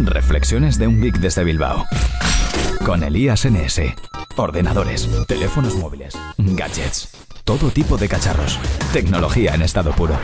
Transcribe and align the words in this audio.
Reflexiones 0.00 0.78
de 0.78 0.86
un 0.86 1.00
geek 1.00 1.18
desde 1.18 1.42
Bilbao. 1.42 1.84
Con 2.84 3.02
Elías 3.02 3.44
NS. 3.44 3.80
Ordenadores, 4.36 5.08
teléfonos 5.26 5.74
móviles, 5.74 6.16
gadgets, 6.38 7.08
todo 7.44 7.70
tipo 7.70 7.96
de 7.96 8.08
cacharros. 8.08 8.60
Tecnología 8.92 9.54
en 9.54 9.62
estado 9.62 9.90
puro. 9.92 10.16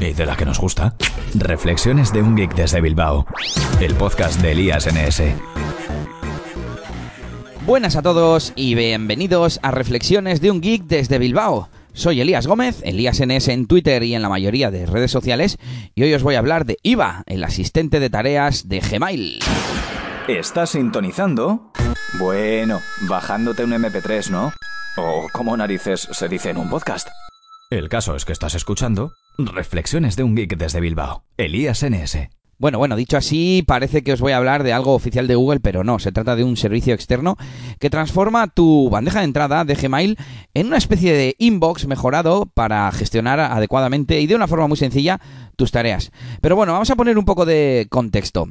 ¿Y 0.00 0.12
de 0.12 0.26
la 0.26 0.36
que 0.36 0.44
nos 0.44 0.58
gusta? 0.58 0.96
Reflexiones 1.34 2.12
de 2.12 2.22
un 2.22 2.34
geek 2.34 2.54
desde 2.54 2.80
Bilbao. 2.80 3.26
El 3.80 3.94
podcast 3.94 4.40
de 4.40 4.52
Elías 4.52 4.88
NS. 4.92 5.22
Buenas 7.64 7.94
a 7.94 8.02
todos 8.02 8.52
y 8.56 8.74
bienvenidos 8.74 9.60
a 9.62 9.70
Reflexiones 9.70 10.40
de 10.40 10.50
un 10.50 10.60
geek 10.60 10.82
desde 10.84 11.18
Bilbao. 11.18 11.68
Soy 11.94 12.20
Elías 12.20 12.46
Gómez, 12.46 12.80
Elías 12.84 13.20
NS 13.20 13.48
en 13.48 13.66
Twitter 13.66 14.02
y 14.02 14.14
en 14.14 14.22
la 14.22 14.28
mayoría 14.28 14.70
de 14.70 14.86
redes 14.86 15.10
sociales, 15.10 15.58
y 15.94 16.02
hoy 16.02 16.14
os 16.14 16.22
voy 16.22 16.36
a 16.36 16.38
hablar 16.38 16.64
de 16.64 16.78
IVA, 16.82 17.22
el 17.26 17.44
asistente 17.44 18.00
de 18.00 18.08
tareas 18.08 18.68
de 18.68 18.80
Gmail. 18.80 19.40
¿Estás 20.26 20.70
sintonizando? 20.70 21.70
Bueno, 22.18 22.80
bajándote 23.02 23.64
un 23.64 23.72
MP3, 23.72 24.30
¿no? 24.30 24.52
O 24.96 25.28
como 25.32 25.56
narices 25.56 26.08
se 26.10 26.28
dice 26.28 26.50
en 26.50 26.56
un 26.56 26.70
podcast. 26.70 27.08
El 27.70 27.88
caso 27.88 28.16
es 28.16 28.24
que 28.24 28.32
estás 28.32 28.54
escuchando 28.54 29.12
Reflexiones 29.38 30.16
de 30.16 30.22
un 30.22 30.34
geek 30.34 30.56
desde 30.56 30.80
Bilbao. 30.80 31.24
Elías 31.36 31.82
NS. 31.82 32.28
Bueno, 32.62 32.78
bueno, 32.78 32.94
dicho 32.94 33.16
así, 33.16 33.64
parece 33.66 34.04
que 34.04 34.12
os 34.12 34.20
voy 34.20 34.30
a 34.30 34.36
hablar 34.36 34.62
de 34.62 34.72
algo 34.72 34.94
oficial 34.94 35.26
de 35.26 35.34
Google, 35.34 35.58
pero 35.58 35.82
no, 35.82 35.98
se 35.98 36.12
trata 36.12 36.36
de 36.36 36.44
un 36.44 36.56
servicio 36.56 36.94
externo 36.94 37.36
que 37.80 37.90
transforma 37.90 38.46
tu 38.46 38.88
bandeja 38.88 39.18
de 39.18 39.24
entrada 39.24 39.64
de 39.64 39.74
Gmail 39.74 40.16
en 40.54 40.68
una 40.68 40.76
especie 40.76 41.12
de 41.12 41.34
inbox 41.40 41.88
mejorado 41.88 42.46
para 42.54 42.92
gestionar 42.92 43.40
adecuadamente 43.40 44.20
y 44.20 44.28
de 44.28 44.36
una 44.36 44.46
forma 44.46 44.68
muy 44.68 44.76
sencilla 44.76 45.20
tus 45.56 45.72
tareas. 45.72 46.12
Pero 46.40 46.54
bueno, 46.54 46.72
vamos 46.72 46.88
a 46.88 46.94
poner 46.94 47.18
un 47.18 47.24
poco 47.24 47.46
de 47.46 47.88
contexto. 47.90 48.46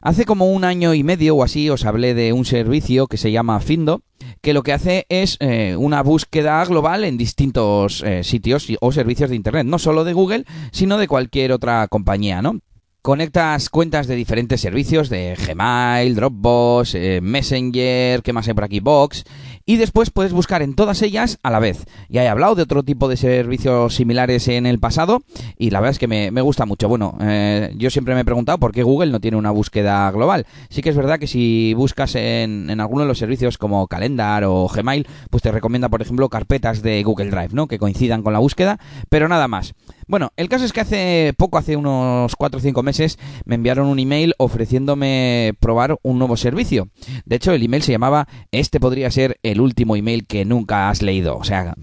Hace 0.00 0.24
como 0.24 0.50
un 0.50 0.64
año 0.64 0.92
y 0.92 1.04
medio 1.04 1.36
o 1.36 1.44
así 1.44 1.70
os 1.70 1.84
hablé 1.84 2.14
de 2.14 2.32
un 2.32 2.44
servicio 2.44 3.06
que 3.06 3.16
se 3.16 3.30
llama 3.30 3.60
Findo, 3.60 4.02
que 4.40 4.54
lo 4.54 4.64
que 4.64 4.72
hace 4.72 5.06
es 5.08 5.36
eh, 5.38 5.76
una 5.78 6.02
búsqueda 6.02 6.64
global 6.64 7.04
en 7.04 7.16
distintos 7.16 8.02
eh, 8.02 8.24
sitios 8.24 8.66
o 8.80 8.90
servicios 8.90 9.30
de 9.30 9.36
Internet, 9.36 9.68
no 9.68 9.78
solo 9.78 10.02
de 10.02 10.14
Google, 10.14 10.46
sino 10.72 10.98
de 10.98 11.06
cualquier 11.06 11.52
otra 11.52 11.86
compañía, 11.86 12.42
¿no? 12.42 12.58
Conectas 13.02 13.68
cuentas 13.68 14.06
de 14.06 14.14
diferentes 14.14 14.60
servicios, 14.60 15.08
de 15.08 15.36
Gmail, 15.36 16.14
Dropbox, 16.14 16.94
eh, 16.94 17.20
Messenger, 17.20 18.22
¿qué 18.22 18.32
más 18.32 18.46
hay 18.46 18.54
por 18.54 18.62
aquí? 18.62 18.78
Box. 18.78 19.24
Y 19.66 19.76
después 19.76 20.10
puedes 20.10 20.32
buscar 20.32 20.62
en 20.62 20.76
todas 20.76 21.02
ellas 21.02 21.40
a 21.42 21.50
la 21.50 21.58
vez. 21.58 21.84
Ya 22.08 22.22
he 22.22 22.28
hablado 22.28 22.54
de 22.54 22.62
otro 22.62 22.84
tipo 22.84 23.08
de 23.08 23.16
servicios 23.16 23.96
similares 23.96 24.46
en 24.46 24.66
el 24.66 24.78
pasado 24.78 25.24
y 25.58 25.70
la 25.70 25.80
verdad 25.80 25.90
es 25.90 25.98
que 25.98 26.06
me, 26.06 26.40
gusta 26.42 26.64
mucho. 26.64 26.88
Bueno, 26.88 27.18
eh, 27.20 27.74
yo 27.76 27.90
siempre 27.90 28.14
me 28.14 28.20
he 28.20 28.24
preguntado 28.24 28.58
por 28.58 28.70
qué 28.70 28.84
Google 28.84 29.10
no 29.10 29.18
tiene 29.18 29.36
una 29.36 29.50
búsqueda 29.50 30.08
global. 30.12 30.46
Sí 30.70 30.80
que 30.80 30.90
es 30.90 30.96
verdad 30.96 31.18
que 31.18 31.26
si 31.26 31.74
buscas 31.74 32.14
en, 32.14 32.70
en 32.70 32.80
alguno 32.80 33.02
de 33.02 33.08
los 33.08 33.18
servicios 33.18 33.58
como 33.58 33.88
Calendar 33.88 34.44
o 34.44 34.68
Gmail, 34.68 35.08
pues 35.28 35.42
te 35.42 35.50
recomienda, 35.50 35.88
por 35.88 36.02
ejemplo, 36.02 36.28
carpetas 36.28 36.82
de 36.82 37.02
Google 37.02 37.30
Drive, 37.30 37.50
¿no? 37.50 37.66
Que 37.66 37.80
coincidan 37.80 38.22
con 38.22 38.32
la 38.32 38.38
búsqueda, 38.38 38.78
pero 39.08 39.26
nada 39.26 39.48
más. 39.48 39.74
Bueno, 40.06 40.32
el 40.36 40.48
caso 40.48 40.64
es 40.64 40.72
que 40.72 40.80
hace 40.80 41.34
poco, 41.36 41.58
hace 41.58 41.76
unos 41.76 42.34
4 42.36 42.58
o 42.58 42.60
5 42.60 42.82
meses, 42.82 43.18
me 43.44 43.54
enviaron 43.54 43.86
un 43.88 43.98
email 43.98 44.34
ofreciéndome 44.38 45.54
probar 45.60 45.96
un 46.02 46.18
nuevo 46.18 46.36
servicio. 46.36 46.88
De 47.24 47.36
hecho, 47.36 47.52
el 47.52 47.62
email 47.62 47.82
se 47.82 47.92
llamaba 47.92 48.28
Este 48.50 48.80
podría 48.80 49.10
ser 49.10 49.38
el 49.42 49.60
último 49.60 49.96
email 49.96 50.26
que 50.26 50.44
nunca 50.44 50.90
has 50.90 51.02
leído. 51.02 51.36
O 51.36 51.44
sea, 51.44 51.74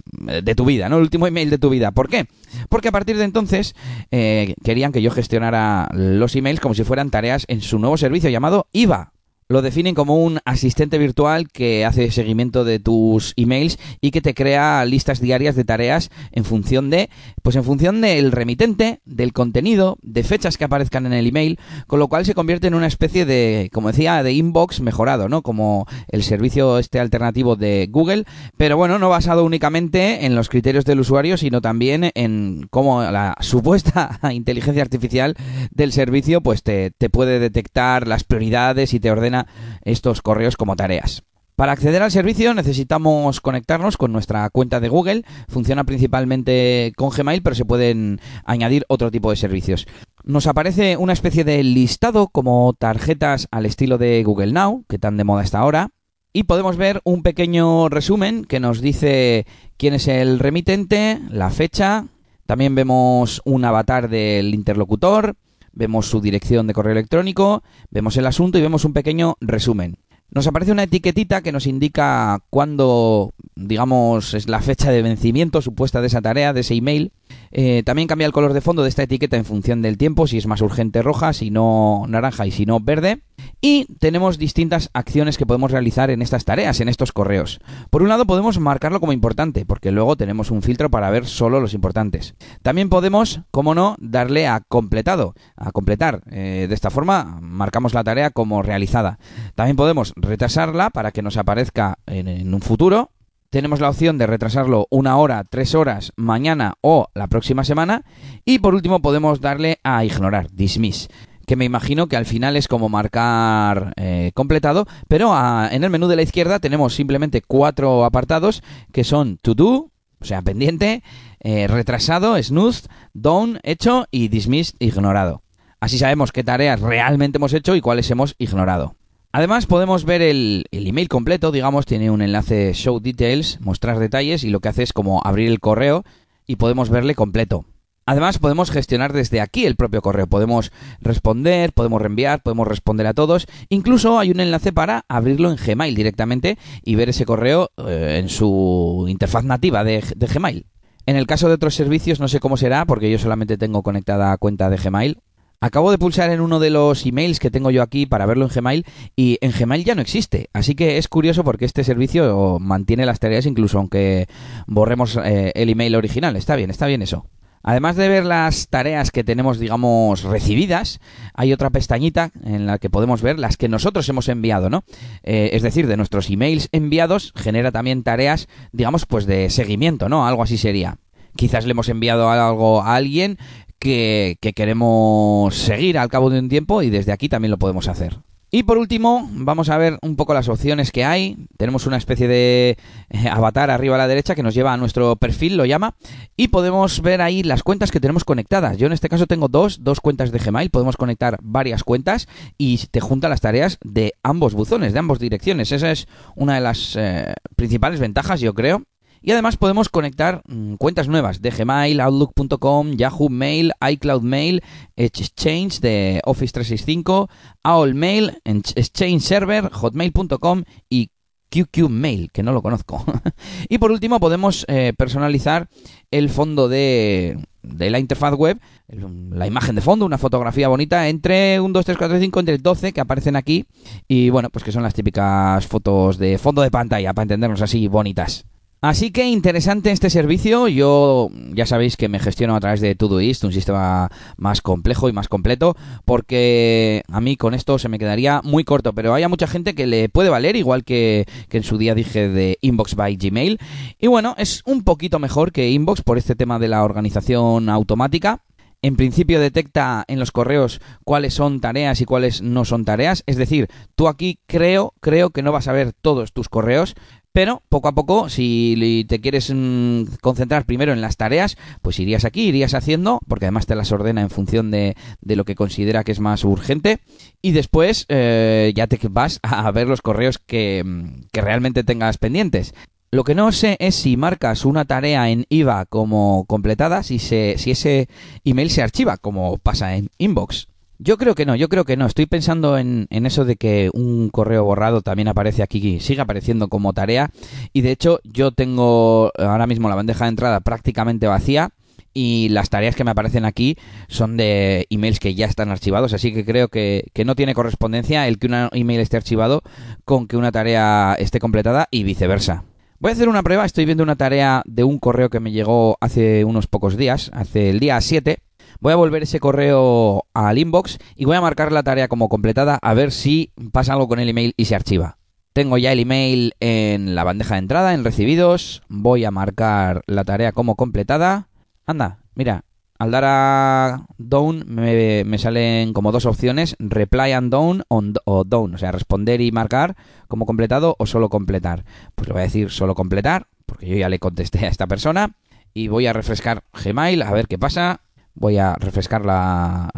de 0.43 0.55
tu 0.55 0.65
vida, 0.65 0.89
¿no? 0.89 0.97
El 0.97 1.03
último 1.03 1.27
email 1.27 1.49
de 1.49 1.57
tu 1.57 1.69
vida. 1.69 1.91
¿Por 1.91 2.09
qué? 2.09 2.25
Porque 2.69 2.89
a 2.89 2.91
partir 2.91 3.17
de 3.17 3.23
entonces 3.23 3.75
eh, 4.11 4.55
querían 4.63 4.91
que 4.91 5.01
yo 5.01 5.11
gestionara 5.11 5.89
los 5.93 6.35
emails 6.35 6.59
como 6.59 6.75
si 6.75 6.83
fueran 6.83 7.11
tareas 7.11 7.45
en 7.47 7.61
su 7.61 7.79
nuevo 7.79 7.97
servicio 7.97 8.29
llamado 8.29 8.67
IVA 8.73 9.13
lo 9.51 9.63
definen 9.63 9.95
como 9.95 10.23
un 10.23 10.37
asistente 10.45 10.99
virtual 10.99 11.47
que 11.49 11.83
hace 11.83 12.11
seguimiento 12.11 12.63
de 12.63 12.77
tus 12.77 13.33
emails 13.35 13.79
y 13.99 14.11
que 14.11 14.21
te 14.21 14.35
crea 14.35 14.85
listas 14.85 15.21
diarias 15.21 15.55
de 15.55 15.63
tareas 15.63 16.11
en 16.31 16.45
función 16.45 16.91
de, 16.91 17.09
pues 17.41 17.55
en 17.55 17.63
función 17.63 17.99
del 17.99 18.31
remitente, 18.31 19.01
del 19.05 19.33
contenido, 19.33 19.97
de 20.03 20.23
fechas 20.23 20.55
que 20.55 20.65
aparezcan 20.65 21.07
en 21.07 21.13
el 21.13 21.25
email, 21.25 21.57
con 21.87 21.97
lo 21.97 22.09
cual 22.09 22.25
se 22.27 22.35
convierte 22.35 22.67
en 22.67 22.75
una 22.75 22.85
especie 22.85 23.25
de, 23.25 23.71
como 23.73 23.87
decía, 23.87 24.21
de 24.21 24.33
inbox 24.33 24.81
mejorado, 24.81 25.29
¿no? 25.29 25.41
Como 25.41 25.87
el 26.09 26.21
servicio 26.21 26.77
este 26.77 26.99
alternativo 26.99 27.55
de 27.55 27.87
Google, 27.89 28.25
pero 28.55 28.77
bueno, 28.77 28.99
no 28.99 29.09
basado 29.09 29.43
únicamente 29.43 30.27
en 30.27 30.35
los 30.35 30.47
criterios 30.47 30.85
del 30.85 30.99
usuario, 30.99 31.37
sino 31.37 31.59
también 31.59 32.11
en 32.13 32.67
cómo 32.69 33.01
la 33.01 33.35
supuesta 33.39 34.19
inteligencia 34.31 34.83
artificial 34.83 35.35
del 35.71 35.91
servicio, 35.91 36.41
pues 36.41 36.61
te, 36.61 36.91
te 36.91 37.09
puede 37.09 37.39
detectar 37.39 38.07
las 38.07 38.23
prioridades 38.23 38.93
y 38.93 38.99
te 38.99 39.09
ordena 39.09 39.38
estos 39.83 40.21
correos 40.21 40.55
como 40.55 40.75
tareas. 40.75 41.23
Para 41.59 41.73
acceder 41.73 42.01
al 42.01 42.09
servicio 42.09 42.53
necesitamos 42.53 43.41
conectarnos 43.41 43.97
con 43.97 44.13
nuestra 44.13 44.49
cuenta 44.49 44.79
de 44.79 44.87
Google. 44.87 45.23
Funciona 45.49 45.83
principalmente 45.83 46.93
con 46.95 47.09
Gmail, 47.09 47.43
pero 47.43 47.53
se 47.53 47.65
pueden 47.65 48.21
añadir 48.45 48.85
otro 48.87 49.11
tipo 49.11 49.29
de 49.29 49.35
servicios. 49.35 49.85
Nos 50.23 50.47
aparece 50.47 50.95
una 50.95 51.11
especie 51.11 51.43
de 51.43 51.61
listado 51.63 52.29
como 52.29 52.71
tarjetas 52.79 53.49
al 53.51 53.65
estilo 53.65 53.97
de 53.97 54.23
Google 54.23 54.53
Now, 54.53 54.85
que 54.87 54.99
tan 54.99 55.17
de 55.17 55.25
moda 55.25 55.43
está 55.43 55.59
ahora. 55.59 55.89
Y 56.31 56.43
podemos 56.43 56.77
ver 56.77 57.01
un 57.03 57.23
pequeño 57.23 57.89
resumen 57.89 58.45
que 58.45 58.61
nos 58.61 58.79
dice 58.79 59.45
quién 59.75 59.93
es 59.95 60.07
el 60.07 60.39
remitente, 60.39 61.19
la 61.29 61.49
fecha. 61.49 62.05
También 62.45 62.73
vemos 62.73 63.41
un 63.43 63.65
avatar 63.65 64.07
del 64.07 64.55
interlocutor, 64.55 65.35
vemos 65.79 66.07
su 66.07 66.19
dirección 66.19 66.67
de 66.67 66.73
correo 66.73 66.91
electrónico, 66.91 67.63
vemos 67.89 68.17
el 68.17 68.27
asunto 68.27 68.57
y 68.59 68.61
vemos 68.61 68.83
un 68.83 68.91
pequeño 68.91 69.37
resumen. 69.39 69.95
Nos 70.29 70.45
aparece 70.45 70.73
una 70.73 70.83
etiquetita 70.83 71.41
que 71.41 71.53
nos 71.53 71.65
indica 71.65 72.39
cuándo, 72.49 73.33
digamos, 73.55 74.33
es 74.33 74.49
la 74.49 74.61
fecha 74.61 74.91
de 74.91 75.01
vencimiento 75.01 75.61
supuesta 75.61 76.01
de 76.01 76.07
esa 76.07 76.21
tarea, 76.21 76.51
de 76.51 76.59
ese 76.59 76.75
email. 76.75 77.13
Eh, 77.51 77.83
también 77.85 78.07
cambia 78.07 78.27
el 78.27 78.33
color 78.33 78.53
de 78.53 78.61
fondo 78.61 78.83
de 78.83 78.89
esta 78.89 79.03
etiqueta 79.03 79.37
en 79.37 79.45
función 79.45 79.81
del 79.81 79.97
tiempo, 79.97 80.27
si 80.27 80.37
es 80.37 80.47
más 80.47 80.61
urgente 80.61 81.01
roja, 81.01 81.33
si 81.33 81.49
no 81.49 82.05
naranja 82.07 82.45
y 82.45 82.51
si 82.51 82.65
no 82.65 82.79
verde. 82.79 83.21
Y 83.61 83.85
tenemos 83.99 84.37
distintas 84.37 84.89
acciones 84.93 85.37
que 85.37 85.45
podemos 85.45 85.71
realizar 85.71 86.09
en 86.09 86.21
estas 86.21 86.45
tareas, 86.45 86.79
en 86.79 86.89
estos 86.89 87.11
correos. 87.11 87.59
Por 87.89 88.03
un 88.03 88.09
lado 88.09 88.25
podemos 88.25 88.59
marcarlo 88.59 88.99
como 88.99 89.13
importante, 89.13 89.65
porque 89.65 89.91
luego 89.91 90.15
tenemos 90.15 90.51
un 90.51 90.61
filtro 90.61 90.89
para 90.89 91.09
ver 91.09 91.25
solo 91.25 91.59
los 91.59 91.73
importantes. 91.73 92.35
También 92.61 92.89
podemos, 92.89 93.41
como 93.51 93.75
no, 93.75 93.95
darle 93.99 94.47
a 94.47 94.61
completado, 94.61 95.33
a 95.55 95.71
completar. 95.71 96.21
Eh, 96.31 96.67
de 96.67 96.75
esta 96.75 96.89
forma 96.89 97.39
marcamos 97.41 97.93
la 97.93 98.03
tarea 98.03 98.29
como 98.29 98.61
realizada. 98.61 99.19
También 99.55 99.75
podemos 99.75 100.13
retrasarla 100.15 100.89
para 100.89 101.11
que 101.11 101.21
nos 101.21 101.37
aparezca 101.37 101.97
en 102.05 102.53
un 102.53 102.61
futuro 102.61 103.11
tenemos 103.49 103.79
la 103.79 103.89
opción 103.89 104.17
de 104.17 104.27
retrasarlo 104.27 104.87
una 104.89 105.17
hora, 105.17 105.43
tres 105.43 105.75
horas, 105.75 106.13
mañana 106.15 106.75
o 106.81 107.07
la 107.13 107.27
próxima 107.27 107.63
semana. 107.63 108.03
Y 108.45 108.59
por 108.59 108.75
último 108.75 109.01
podemos 109.01 109.41
darle 109.41 109.79
a 109.83 110.03
ignorar, 110.05 110.49
dismiss 110.51 111.09
que 111.49 111.55
me 111.55 111.65
imagino 111.65 112.05
que 112.05 112.15
al 112.15 112.27
final 112.27 112.55
es 112.57 112.67
como 112.67 112.89
marcar 112.89 113.93
eh, 113.97 114.29
completado, 114.35 114.85
pero 115.07 115.31
ah, 115.33 115.67
en 115.71 115.83
el 115.83 115.89
menú 115.89 116.07
de 116.07 116.15
la 116.15 116.21
izquierda 116.21 116.59
tenemos 116.59 116.93
simplemente 116.93 117.41
cuatro 117.41 118.05
apartados 118.05 118.61
que 118.93 119.03
son 119.03 119.39
to 119.41 119.55
do, 119.55 119.89
o 120.19 120.25
sea, 120.25 120.43
pendiente, 120.43 121.01
eh, 121.39 121.65
retrasado, 121.65 122.39
snooze, 122.39 122.87
down, 123.15 123.59
hecho 123.63 124.05
y 124.11 124.27
dismiss, 124.27 124.75
ignorado. 124.77 125.41
Así 125.79 125.97
sabemos 125.97 126.31
qué 126.31 126.43
tareas 126.43 126.81
realmente 126.81 127.39
hemos 127.39 127.53
hecho 127.53 127.75
y 127.75 127.81
cuáles 127.81 128.11
hemos 128.11 128.35
ignorado. 128.37 128.98
Además 129.31 129.67
podemos 129.67 130.05
ver 130.05 130.23
el, 130.23 130.65
email 130.71 131.07
completo, 131.07 131.51
digamos, 131.51 131.85
tiene 131.85 132.09
un 132.09 132.23
enlace 132.23 132.73
Show 132.73 132.99
Details, 132.99 133.59
mostrar 133.61 133.99
detalles 133.99 134.43
y 134.43 134.49
lo 134.49 134.59
que 134.59 134.69
hace 134.69 134.81
es 134.81 134.91
como 134.91 135.21
abrir 135.23 135.49
el 135.49 135.59
correo 135.59 136.03
y 136.47 136.55
podemos 136.55 136.89
verle 136.89 137.13
completo. 137.13 137.65
Además 138.07 138.39
podemos 138.39 138.71
gestionar 138.71 139.13
desde 139.13 139.39
aquí 139.39 139.67
el 139.67 139.75
propio 139.75 140.01
correo, 140.01 140.25
podemos 140.25 140.71
responder, 140.99 141.73
podemos 141.73 142.01
reenviar, 142.01 142.41
podemos 142.41 142.67
responder 142.67 143.05
a 143.05 143.13
todos, 143.13 143.45
incluso 143.69 144.17
hay 144.17 144.31
un 144.31 144.39
enlace 144.39 144.73
para 144.73 145.05
abrirlo 145.07 145.51
en 145.51 145.57
Gmail 145.57 145.93
directamente 145.93 146.57
y 146.83 146.95
ver 146.95 147.09
ese 147.09 147.25
correo 147.25 147.69
eh, 147.77 148.15
en 148.19 148.29
su 148.29 149.05
interfaz 149.07 149.43
nativa 149.43 149.83
de, 149.83 150.03
de 150.15 150.25
Gmail. 150.25 150.65
En 151.05 151.17
el 151.17 151.27
caso 151.27 151.49
de 151.49 151.53
otros 151.53 151.75
servicios 151.75 152.19
no 152.19 152.27
sé 152.27 152.39
cómo 152.39 152.57
será 152.57 152.85
porque 152.85 153.11
yo 153.11 153.19
solamente 153.19 153.59
tengo 153.59 153.83
conectada 153.83 154.35
cuenta 154.37 154.71
de 154.71 154.77
Gmail 154.77 155.19
Acabo 155.61 155.91
de 155.91 155.97
pulsar 155.97 156.31
en 156.31 156.39
uno 156.39 156.59
de 156.59 156.69
los 156.69 157.05
emails 157.05 157.39
que 157.39 157.51
tengo 157.51 157.69
yo 157.69 157.81
aquí 157.81 158.05
para 158.05 158.25
verlo 158.25 158.45
en 158.45 158.51
Gmail 158.51 158.85
y 159.17 159.37
en 159.41 159.51
Gmail 159.51 159.83
ya 159.83 159.93
no 159.93 160.01
existe. 160.01 160.49
Así 160.53 160.73
que 160.73 160.97
es 160.97 161.09
curioso 161.09 161.43
porque 161.43 161.65
este 161.65 161.83
servicio 161.83 162.59
mantiene 162.61 163.05
las 163.05 163.19
tareas 163.19 163.45
incluso 163.45 163.77
aunque 163.77 164.27
borremos 164.67 165.17
eh, 165.17 165.51
el 165.55 165.69
email 165.69 165.95
original. 165.95 166.37
Está 166.37 166.55
bien, 166.55 166.69
está 166.69 166.87
bien 166.87 167.01
eso. 167.01 167.25
Además 167.61 167.97
de 167.97 168.07
ver 168.07 168.23
las 168.23 168.69
tareas 168.69 169.11
que 169.11 169.25
tenemos, 169.25 169.59
digamos, 169.59 170.23
recibidas, 170.23 171.01
hay 171.33 171.51
otra 171.51 171.71
pestañita 171.71 172.31
en 172.45 172.65
la 172.65 172.77
que 172.77 172.89
podemos 172.89 173.21
ver 173.21 173.37
las 173.37 173.57
que 173.57 173.67
nosotros 173.67 174.07
hemos 174.07 174.29
enviado, 174.29 174.69
¿no? 174.69 174.85
Eh, 175.23 175.49
es 175.51 175.61
decir, 175.61 175.87
de 175.87 175.97
nuestros 175.97 176.29
emails 176.29 176.69
enviados 176.71 177.33
genera 177.35 177.73
también 177.73 178.03
tareas, 178.03 178.47
digamos, 178.71 179.05
pues 179.05 179.25
de 179.25 179.49
seguimiento, 179.49 180.07
¿no? 180.07 180.25
Algo 180.25 180.41
así 180.41 180.57
sería. 180.57 180.99
Quizás 181.35 181.65
le 181.65 181.71
hemos 181.71 181.89
enviado 181.89 182.29
algo 182.29 182.81
a 182.81 182.95
alguien 182.95 183.37
que, 183.79 184.37
queremos 184.55 185.55
seguir 185.55 185.97
al 185.97 186.09
cabo 186.09 186.29
de 186.29 186.39
un 186.39 186.49
tiempo 186.49 186.81
y 186.81 186.89
desde 186.89 187.11
aquí 187.11 187.29
también 187.29 187.51
lo 187.51 187.57
podemos 187.57 187.87
hacer. 187.87 188.17
Y 188.51 188.63
por 188.63 188.79
último, 188.79 189.29
vamos 189.31 189.69
a 189.69 189.77
ver 189.77 189.99
un 190.01 190.15
poco 190.15 190.33
las 190.33 190.49
opciones 190.49 190.91
que 190.91 191.05
hay. 191.05 191.37
Tenemos 191.57 191.85
una 191.85 191.97
especie 191.97 192.27
de 192.27 192.77
eh, 193.09 193.29
avatar 193.29 193.69
arriba 193.69 193.93
a 193.93 193.99
la 193.99 194.07
derecha 194.07 194.33
que 194.33 194.41
nos 194.41 194.55
lleva 194.55 194.73
a 194.73 194.77
nuestro 194.77 195.15
perfil, 195.17 195.55
lo 195.55 195.65
llama, 195.65 195.95
y 196.35 196.47
podemos 196.47 197.03
ver 197.03 197.21
ahí 197.21 197.43
las 197.43 197.61
cuentas 197.61 197.91
que 197.91 197.99
tenemos 197.99 198.23
conectadas. 198.23 198.77
Yo 198.77 198.87
en 198.87 198.93
este 198.93 199.07
caso 199.07 199.27
tengo 199.27 199.49
dos, 199.49 199.83
dos 199.83 200.01
cuentas 200.01 200.31
de 200.31 200.39
Gmail, 200.39 200.71
podemos 200.71 200.97
conectar 200.97 201.37
varias 201.43 201.83
cuentas 201.83 202.27
y 202.57 202.79
te 202.89 203.01
junta 203.01 203.29
las 203.29 203.41
tareas 203.41 203.77
de 203.83 204.13
ambos 204.23 204.55
buzones, 204.55 204.93
de 204.93 204.99
ambas 204.99 205.19
direcciones. 205.19 205.71
Esa 205.71 205.91
es 205.91 206.07
una 206.35 206.55
de 206.55 206.61
las 206.61 206.95
eh, 206.95 207.35
principales 207.55 207.99
ventajas, 207.99 208.39
yo 208.39 208.55
creo. 208.55 208.83
Y 209.21 209.31
además 209.31 209.57
podemos 209.57 209.89
conectar 209.89 210.41
mm, 210.47 210.75
cuentas 210.75 211.07
nuevas 211.07 211.41
de 211.41 211.51
Gmail, 211.51 211.99
Outlook.com, 211.99 212.93
Yahoo 212.93 213.29
Mail, 213.29 213.71
iCloud 213.91 214.21
Mail, 214.21 214.63
Exchange 214.95 215.79
de 215.81 216.21
Office 216.25 216.53
365, 216.53 217.29
AOL 217.63 217.95
Mail, 217.95 218.41
Exchange 218.45 219.21
Server, 219.21 219.69
Hotmail.com 219.69 220.63
y 220.89 221.11
QQ 221.49 221.89
Mail, 221.89 222.31
que 222.31 222.43
no 222.43 222.53
lo 222.53 222.61
conozco. 222.61 223.03
y 223.69 223.77
por 223.77 223.91
último 223.91 224.19
podemos 224.19 224.65
eh, 224.67 224.93
personalizar 224.97 225.67
el 226.11 226.29
fondo 226.29 226.69
de, 226.69 227.39
de, 227.61 227.89
la 227.89 227.99
interfaz 227.99 228.35
web, 228.35 228.59
la 228.87 229.47
imagen 229.47 229.75
de 229.75 229.81
fondo, 229.81 230.05
una 230.05 230.17
fotografía 230.17 230.67
bonita 230.67 231.09
entre 231.09 231.59
1, 231.59 231.73
2, 231.73 231.85
3, 231.85 231.97
4, 231.97 232.19
5, 232.19 232.39
entre 232.39 232.57
12 232.57 232.93
que 232.93 233.01
aparecen 233.01 233.35
aquí 233.35 233.65
y 234.07 234.29
bueno, 234.29 234.49
pues 234.49 234.63
que 234.63 234.71
son 234.71 234.83
las 234.83 234.93
típicas 234.93 235.65
fotos 235.67 236.17
de 236.17 236.37
fondo 236.37 236.61
de 236.61 236.71
pantalla, 236.71 237.13
para 237.13 237.23
entendernos 237.23 237.61
así, 237.61 237.87
bonitas. 237.87 238.45
Así 238.81 239.11
que 239.11 239.27
interesante 239.27 239.91
este 239.91 240.09
servicio. 240.09 240.69
Yo 240.69 241.29
ya 241.53 241.65
sabéis 241.65 241.97
que 241.97 242.07
me 242.07 242.19
gestiono 242.19 242.55
a 242.55 242.61
través 242.61 242.79
de 242.79 242.95
Todoist, 242.95 243.43
un 243.43 243.51
sistema 243.51 244.09
más 244.37 244.61
complejo 244.61 245.09
y 245.09 245.13
más 245.13 245.27
completo, 245.27 245.75
porque 246.05 247.03
a 247.09 247.19
mí 247.19 247.35
con 247.35 247.53
esto 247.53 247.77
se 247.77 247.89
me 247.89 247.99
quedaría 247.99 248.41
muy 248.41 248.63
corto, 248.63 248.93
pero 248.93 249.13
hay 249.13 249.27
mucha 249.27 249.47
gente 249.47 249.75
que 249.75 249.85
le 249.85 250.07
puede 250.07 250.29
valer, 250.29 250.55
igual 250.55 250.85
que, 250.85 251.25
que 251.49 251.57
en 251.57 251.63
su 251.63 251.77
día 251.77 251.93
dije 251.93 252.29
de 252.29 252.57
Inbox 252.61 252.95
by 252.95 253.17
Gmail. 253.17 253.59
Y 253.99 254.07
bueno, 254.07 254.33
es 254.37 254.61
un 254.65 254.83
poquito 254.83 255.19
mejor 255.19 255.51
que 255.51 255.69
Inbox 255.69 256.01
por 256.01 256.17
este 256.17 256.35
tema 256.35 256.57
de 256.57 256.69
la 256.69 256.83
organización 256.83 257.67
automática 257.67 258.41
en 258.81 258.95
principio 258.95 259.39
detecta 259.39 260.05
en 260.07 260.19
los 260.19 260.31
correos 260.31 260.81
cuáles 261.03 261.33
son 261.33 261.59
tareas 261.59 262.01
y 262.01 262.05
cuáles 262.05 262.41
no 262.41 262.65
son 262.65 262.85
tareas. 262.85 263.23
Es 263.25 263.35
decir, 263.35 263.67
tú 263.95 264.07
aquí 264.07 264.39
creo, 264.47 264.93
creo 264.99 265.31
que 265.31 265.43
no 265.43 265.51
vas 265.51 265.67
a 265.67 265.73
ver 265.73 265.93
todos 265.93 266.31
tus 266.31 266.49
correos, 266.49 266.95
pero 267.31 267.61
poco 267.69 267.87
a 267.87 267.93
poco, 267.93 268.27
si 268.27 269.05
te 269.07 269.21
quieres 269.21 269.51
mm, 269.53 270.03
concentrar 270.21 270.65
primero 270.65 270.93
en 270.93 271.01
las 271.01 271.17
tareas, 271.17 271.57
pues 271.81 271.99
irías 271.99 272.25
aquí, 272.25 272.47
irías 272.47 272.73
haciendo, 272.73 273.19
porque 273.27 273.45
además 273.45 273.67
te 273.67 273.75
las 273.75 273.91
ordena 273.91 274.21
en 274.21 274.29
función 274.29 274.71
de, 274.71 274.95
lo 275.21 275.45
que 275.45 275.55
considera 275.55 276.03
que 276.03 276.11
es 276.11 276.19
más 276.19 276.43
urgente. 276.43 276.99
Y 277.41 277.51
después 277.51 278.05
eh, 278.09 278.73
ya 278.75 278.87
te 278.87 278.99
vas 279.09 279.39
a 279.43 279.69
ver 279.71 279.87
los 279.87 280.01
correos 280.01 280.39
que, 280.39 280.83
mm, 280.83 281.27
que 281.31 281.41
realmente 281.41 281.83
tengas 281.83 282.17
pendientes. 282.17 282.73
Lo 283.11 283.23
que 283.23 283.33
no 283.33 283.51
sé 283.51 283.75
es 283.79 283.95
si 283.95 284.17
marcas 284.17 284.65
una 284.65 284.85
tarea 284.85 285.29
en 285.29 285.45
IVA 285.49 285.85
como 285.85 286.45
completada, 286.45 287.01
si, 287.01 287.17
se, 287.17 287.55
si 287.57 287.71
ese 287.71 288.07
email 288.45 288.69
se 288.69 288.83
archiva, 288.83 289.17
como 289.17 289.57
pasa 289.57 289.95
en 289.95 290.09
Inbox. 290.19 290.67
Yo 290.99 291.17
creo 291.17 291.33
que 291.33 291.45
no, 291.45 291.55
yo 291.55 291.69
creo 291.69 291.85
que 291.85 291.97
no. 291.97 292.05
Estoy 292.05 292.27
pensando 292.27 292.77
en, 292.77 293.07
en, 293.09 293.25
eso 293.25 293.45
de 293.45 293.55
que 293.55 293.89
un 293.93 294.29
correo 294.29 294.63
borrado 294.63 295.01
también 295.01 295.27
aparece 295.27 295.63
aquí, 295.63 295.99
sigue 295.99 296.21
apareciendo 296.21 296.67
como 296.67 296.93
tarea. 296.93 297.31
Y 297.73 297.81
de 297.81 297.91
hecho, 297.91 298.19
yo 298.25 298.51
tengo 298.51 299.31
ahora 299.39 299.65
mismo 299.65 299.89
la 299.89 299.95
bandeja 299.95 300.25
de 300.25 300.29
entrada 300.29 300.59
prácticamente 300.59 301.25
vacía. 301.25 301.71
Y 302.13 302.49
las 302.49 302.69
tareas 302.69 302.95
que 302.95 303.03
me 303.03 303.11
aparecen 303.11 303.45
aquí 303.45 303.77
son 304.07 304.35
de 304.35 304.87
emails 304.89 305.19
que 305.19 305.35
ya 305.35 305.45
están 305.45 305.69
archivados. 305.69 306.13
Así 306.13 306.33
que 306.33 306.43
creo 306.43 306.67
que, 306.67 307.05
que 307.13 307.23
no 307.23 307.35
tiene 307.35 307.55
correspondencia 307.55 308.27
el 308.27 308.37
que 308.37 308.47
un 308.47 308.69
email 308.73 308.99
esté 308.99 309.17
archivado 309.17 309.61
con 310.05 310.27
que 310.27 310.35
una 310.35 310.51
tarea 310.51 311.15
esté 311.17 311.39
completada 311.39 311.87
y 311.91 312.03
viceversa. 312.03 312.65
Voy 312.99 313.09
a 313.09 313.13
hacer 313.13 313.29
una 313.29 313.43
prueba. 313.43 313.65
Estoy 313.65 313.85
viendo 313.85 314.03
una 314.03 314.15
tarea 314.15 314.61
de 314.65 314.83
un 314.83 314.99
correo 314.99 315.29
que 315.29 315.39
me 315.39 315.51
llegó 315.51 315.97
hace 316.01 316.43
unos 316.43 316.67
pocos 316.67 316.97
días, 316.97 317.31
hace 317.33 317.69
el 317.69 317.79
día 317.79 317.99
7 318.01 318.43
Voy 318.81 318.93
a 318.93 318.97
volver 318.97 319.23
ese 319.23 319.41
correo 319.41 320.25
al 320.33 320.57
inbox 320.57 320.99
y 321.15 321.25
voy 321.25 321.35
a 321.35 321.41
marcar 321.41 321.73
la 321.73 321.83
tarea 321.83 322.07
como 322.07 322.29
completada 322.29 322.79
a 322.81 322.93
ver 322.93 323.11
si 323.11 323.51
pasa 323.73 323.91
algo 323.91 324.07
con 324.07 324.19
el 324.19 324.29
email 324.29 324.53
y 324.55 324.65
se 324.65 324.75
archiva. 324.75 325.17
Tengo 325.51 325.77
ya 325.77 325.91
el 325.91 325.99
email 325.99 326.53
en 326.61 327.13
la 327.13 327.25
bandeja 327.25 327.55
de 327.55 327.59
entrada, 327.59 327.93
en 327.93 328.05
recibidos. 328.05 328.83
Voy 328.87 329.25
a 329.25 329.31
marcar 329.31 330.03
la 330.07 330.23
tarea 330.23 330.53
como 330.53 330.75
completada. 330.75 331.49
Anda, 331.85 332.19
mira, 332.35 332.63
al 332.99 333.11
dar 333.11 333.23
a 333.25 334.05
down 334.17 334.65
me, 334.67 335.37
salen 335.37 335.93
como 335.93 336.11
dos 336.11 336.25
opciones, 336.25 336.75
reply 336.79 337.31
and 337.31 337.51
down 337.51 337.83
o 337.89 338.43
down, 338.43 338.75
o 338.75 338.77
sea, 338.77 338.91
responder 338.91 339.41
y 339.41 339.51
marcar 339.51 339.95
como 340.27 340.45
completado 340.45 340.95
o 340.99 341.05
solo 341.05 341.29
completar. 341.29 341.85
Pues 342.15 342.27
le 342.27 342.33
voy 342.33 342.41
a 342.41 342.43
decir 342.43 342.69
solo 342.69 342.95
completar, 342.95 343.47
porque 343.65 343.87
yo 343.87 343.95
ya 343.95 344.09
le 344.09 344.19
contesté 344.19 344.65
a 344.65 344.69
esta 344.69 344.85
persona 344.85 345.35
y 345.73 345.87
voy 345.87 346.07
a 346.07 346.13
refrescar 346.13 346.63
Gmail 346.73 347.21
a 347.21 347.31
ver 347.31 347.47
qué 347.47 347.57
pasa 347.57 348.01
voy 348.39 348.57
a 348.57 348.75
refrescar 348.75 349.25
la, 349.25 349.91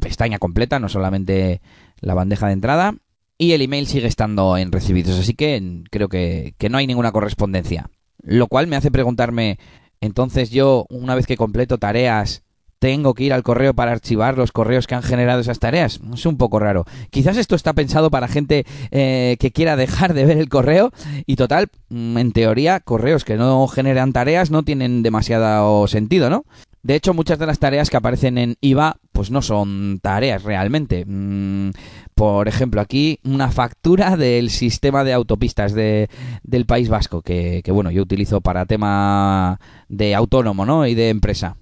pestaña 0.00 0.38
completa, 0.38 0.78
no 0.78 0.88
solamente 0.88 1.60
la 2.00 2.14
bandeja 2.14 2.46
de 2.46 2.52
entrada. 2.52 2.94
Y 3.36 3.52
el 3.52 3.62
email 3.62 3.86
sigue 3.86 4.06
estando 4.06 4.56
en 4.56 4.72
recibidos, 4.72 5.18
así 5.18 5.34
que 5.34 5.82
creo 5.90 6.08
que, 6.08 6.54
que 6.58 6.68
no 6.68 6.78
hay 6.78 6.86
ninguna 6.86 7.12
correspondencia. 7.12 7.90
Lo 8.22 8.48
cual 8.48 8.66
me 8.66 8.76
hace 8.76 8.90
preguntarme, 8.90 9.58
entonces 10.00 10.50
yo, 10.50 10.86
una 10.90 11.14
vez 11.14 11.26
que 11.26 11.36
completo 11.36 11.78
tareas, 11.78 12.42
tengo 12.78 13.14
que 13.14 13.24
ir 13.24 13.32
al 13.32 13.42
correo 13.42 13.74
para 13.74 13.92
archivar 13.92 14.38
los 14.38 14.52
correos 14.52 14.86
que 14.86 14.94
han 14.94 15.02
generado 15.02 15.40
esas 15.40 15.58
tareas. 15.58 16.00
Es 16.12 16.26
un 16.26 16.36
poco 16.36 16.58
raro. 16.58 16.84
Quizás 17.10 17.36
esto 17.36 17.56
está 17.56 17.72
pensado 17.72 18.10
para 18.10 18.28
gente 18.28 18.64
eh, 18.90 19.36
que 19.40 19.52
quiera 19.52 19.76
dejar 19.76 20.14
de 20.14 20.24
ver 20.24 20.38
el 20.38 20.48
correo 20.48 20.92
y 21.26 21.36
total, 21.36 21.68
mm, 21.88 22.18
en 22.18 22.32
teoría, 22.32 22.80
correos 22.80 23.24
que 23.24 23.36
no 23.36 23.66
generan 23.68 24.12
tareas 24.12 24.50
no 24.50 24.62
tienen 24.62 25.02
demasiado 25.02 25.86
sentido, 25.88 26.30
¿no? 26.30 26.44
De 26.82 26.94
hecho, 26.94 27.12
muchas 27.12 27.38
de 27.38 27.46
las 27.46 27.58
tareas 27.58 27.90
que 27.90 27.96
aparecen 27.96 28.38
en 28.38 28.56
IVA 28.60 28.96
pues 29.12 29.32
no 29.32 29.42
son 29.42 29.98
tareas 30.00 30.44
realmente. 30.44 31.04
Mm, 31.04 31.70
por 32.14 32.46
ejemplo, 32.48 32.80
aquí 32.80 33.18
una 33.24 33.50
factura 33.50 34.16
del 34.16 34.50
sistema 34.50 35.02
de 35.02 35.12
autopistas 35.12 35.74
de, 35.74 36.08
del 36.44 36.66
País 36.66 36.88
Vasco, 36.88 37.22
que, 37.22 37.62
que, 37.64 37.72
bueno, 37.72 37.90
yo 37.90 38.02
utilizo 38.02 38.40
para 38.40 38.64
tema 38.64 39.58
de 39.88 40.14
autónomo, 40.14 40.64
¿no? 40.64 40.86
Y 40.86 40.94
de 40.94 41.10
empresa. 41.10 41.56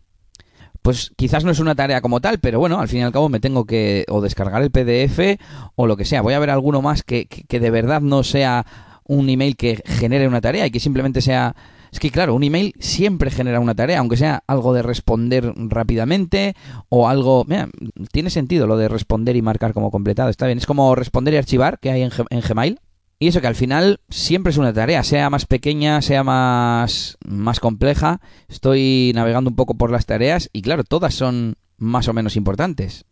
Pues 0.86 1.10
quizás 1.16 1.44
no 1.44 1.50
es 1.50 1.58
una 1.58 1.74
tarea 1.74 2.00
como 2.00 2.20
tal, 2.20 2.38
pero 2.38 2.60
bueno, 2.60 2.78
al 2.78 2.86
fin 2.86 3.00
y 3.00 3.02
al 3.02 3.10
cabo 3.10 3.28
me 3.28 3.40
tengo 3.40 3.64
que 3.64 4.04
o 4.08 4.20
descargar 4.20 4.62
el 4.62 4.70
PDF 4.70 5.36
o 5.74 5.88
lo 5.88 5.96
que 5.96 6.04
sea. 6.04 6.22
Voy 6.22 6.34
a 6.34 6.38
ver 6.38 6.50
alguno 6.50 6.80
más 6.80 7.02
que, 7.02 7.26
que 7.26 7.58
de 7.58 7.70
verdad 7.70 8.00
no 8.00 8.22
sea 8.22 8.64
un 9.02 9.28
email 9.28 9.56
que 9.56 9.82
genere 9.84 10.28
una 10.28 10.40
tarea 10.40 10.64
y 10.64 10.70
que 10.70 10.78
simplemente 10.78 11.22
sea 11.22 11.56
es 11.90 11.98
que 11.98 12.12
claro, 12.12 12.36
un 12.36 12.44
email 12.44 12.72
siempre 12.78 13.32
genera 13.32 13.58
una 13.58 13.74
tarea, 13.74 13.98
aunque 13.98 14.16
sea 14.16 14.44
algo 14.46 14.72
de 14.74 14.82
responder 14.82 15.52
rápidamente 15.56 16.54
o 16.88 17.08
algo... 17.08 17.44
Mira, 17.48 17.68
tiene 18.12 18.30
sentido 18.30 18.68
lo 18.68 18.76
de 18.76 18.86
responder 18.86 19.34
y 19.34 19.42
marcar 19.42 19.72
como 19.72 19.90
completado, 19.90 20.30
está 20.30 20.46
bien. 20.46 20.58
Es 20.58 20.66
como 20.66 20.94
responder 20.94 21.34
y 21.34 21.38
archivar 21.38 21.80
que 21.80 21.90
hay 21.90 22.02
en, 22.02 22.10
Gmail. 22.40 22.78
Y 23.18 23.28
eso 23.28 23.40
que 23.40 23.46
al 23.46 23.54
final 23.54 24.00
siempre 24.10 24.50
es 24.50 24.58
una 24.58 24.74
tarea, 24.74 25.02
sea 25.02 25.30
más 25.30 25.46
pequeña, 25.46 26.02
sea 26.02 26.22
más, 26.22 27.16
más 27.24 27.60
compleja. 27.60 28.20
Estoy 28.48 29.12
navegando 29.14 29.48
un 29.48 29.56
poco 29.56 29.74
por 29.74 29.90
las 29.90 30.04
tareas 30.04 30.50
y 30.52 30.60
claro, 30.60 30.84
todas 30.84 31.14
son 31.14 31.56
más 31.78 32.08
o 32.08 32.12
menos 32.12 32.36
importantes. 32.36 33.06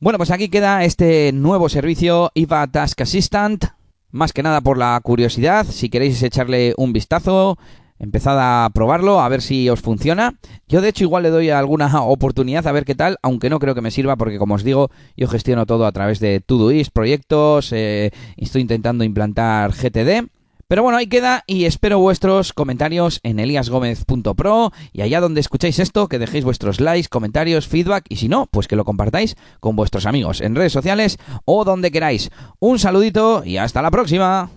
Bueno, 0.00 0.18
pues 0.18 0.32
aquí 0.32 0.48
queda 0.48 0.84
este 0.84 1.32
nuevo 1.32 1.68
servicio 1.68 2.32
IVA 2.34 2.66
Task 2.66 3.00
Assistant. 3.00 3.64
Más 4.10 4.32
que 4.32 4.42
nada 4.42 4.60
por 4.60 4.76
la 4.76 5.00
curiosidad, 5.02 5.66
si 5.66 5.88
queréis 5.88 6.22
echarle 6.22 6.74
un 6.76 6.92
vistazo, 6.92 7.58
Empezad 8.04 8.36
a 8.38 8.68
probarlo, 8.68 9.22
a 9.22 9.28
ver 9.30 9.40
si 9.40 9.70
os 9.70 9.80
funciona. 9.80 10.34
Yo 10.68 10.82
de 10.82 10.90
hecho 10.90 11.04
igual 11.04 11.22
le 11.22 11.30
doy 11.30 11.48
alguna 11.48 12.02
oportunidad 12.02 12.66
a 12.66 12.72
ver 12.72 12.84
qué 12.84 12.94
tal, 12.94 13.16
aunque 13.22 13.48
no 13.48 13.58
creo 13.58 13.74
que 13.74 13.80
me 13.80 13.90
sirva 13.90 14.16
porque 14.16 14.36
como 14.38 14.56
os 14.56 14.62
digo, 14.62 14.90
yo 15.16 15.26
gestiono 15.26 15.64
todo 15.64 15.86
a 15.86 15.92
través 15.92 16.20
de 16.20 16.40
Todoist, 16.40 16.92
proyectos, 16.92 17.72
eh, 17.72 18.10
estoy 18.36 18.60
intentando 18.60 19.04
implantar 19.04 19.72
GTD. 19.72 20.28
Pero 20.68 20.82
bueno, 20.82 20.98
ahí 20.98 21.06
queda 21.06 21.44
y 21.46 21.64
espero 21.64 21.98
vuestros 21.98 22.52
comentarios 22.52 23.20
en 23.22 23.38
eliasgomez.pro 23.38 24.72
y 24.92 25.00
allá 25.00 25.20
donde 25.22 25.40
escucháis 25.40 25.78
esto, 25.78 26.06
que 26.08 26.18
dejéis 26.18 26.44
vuestros 26.44 26.80
likes, 26.80 27.08
comentarios, 27.08 27.66
feedback 27.66 28.04
y 28.10 28.16
si 28.16 28.28
no, 28.28 28.48
pues 28.50 28.68
que 28.68 28.76
lo 28.76 28.84
compartáis 28.84 29.36
con 29.60 29.76
vuestros 29.76 30.04
amigos 30.04 30.42
en 30.42 30.54
redes 30.54 30.72
sociales 30.72 31.18
o 31.46 31.64
donde 31.64 31.90
queráis. 31.90 32.30
Un 32.60 32.78
saludito 32.78 33.42
y 33.46 33.56
hasta 33.56 33.80
la 33.80 33.90
próxima. 33.90 34.50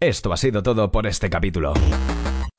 Esto 0.00 0.32
ha 0.32 0.36
sido 0.38 0.62
todo 0.62 0.90
por 0.92 1.06
este 1.06 1.28
capítulo. 1.28 1.74